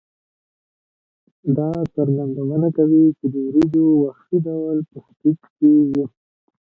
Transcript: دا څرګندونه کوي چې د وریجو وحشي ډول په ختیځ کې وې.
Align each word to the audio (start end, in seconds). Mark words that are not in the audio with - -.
دا 1.57 1.69
څرګندونه 1.95 2.67
کوي 2.77 3.03
چې 3.17 3.25
د 3.33 3.35
وریجو 3.45 3.85
وحشي 4.01 4.37
ډول 4.45 4.77
په 4.91 4.97
ختیځ 5.07 5.39
کې 5.57 5.71
وې. 5.89 6.05